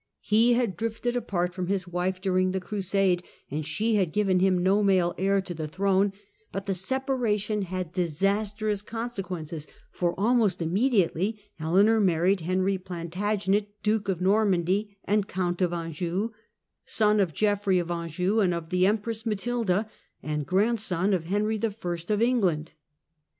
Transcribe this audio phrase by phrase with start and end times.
[0.23, 4.39] He had ^^^^ drifted apart from his wife during the crusade and she had given
[4.39, 6.11] him no male heir to the throne,
[6.51, 14.09] but the separation had disastrous consequences, for almost im mediately Eleanor married Henry Plantagenet, Duke
[14.09, 16.31] of Marriage Normandy and Count of Anjou,
[16.83, 19.87] son of Geoffrey of Anjou to Henry and of the Empress Matilda,
[20.23, 21.67] and grandson of Henry I.
[21.67, 22.71] of 1152""'°"' England.